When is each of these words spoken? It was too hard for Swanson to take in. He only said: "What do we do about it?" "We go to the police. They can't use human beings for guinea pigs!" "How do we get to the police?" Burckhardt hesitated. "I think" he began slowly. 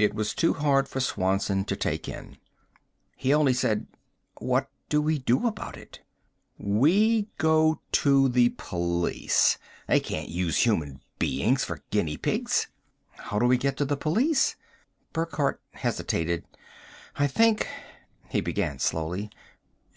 It 0.00 0.14
was 0.14 0.34
too 0.34 0.54
hard 0.54 0.88
for 0.88 0.98
Swanson 0.98 1.64
to 1.66 1.76
take 1.76 2.08
in. 2.08 2.38
He 3.14 3.32
only 3.32 3.54
said: 3.54 3.86
"What 4.40 4.68
do 4.88 5.00
we 5.00 5.18
do 5.20 5.46
about 5.46 5.76
it?" 5.76 6.00
"We 6.58 7.28
go 7.38 7.80
to 8.02 8.28
the 8.28 8.48
police. 8.48 9.56
They 9.86 10.00
can't 10.00 10.28
use 10.28 10.64
human 10.66 11.02
beings 11.20 11.62
for 11.62 11.84
guinea 11.92 12.16
pigs!" 12.16 12.66
"How 13.12 13.38
do 13.38 13.46
we 13.46 13.56
get 13.56 13.76
to 13.76 13.84
the 13.84 13.96
police?" 13.96 14.56
Burckhardt 15.12 15.60
hesitated. 15.74 16.44
"I 17.14 17.28
think" 17.28 17.68
he 18.30 18.40
began 18.40 18.80
slowly. 18.80 19.30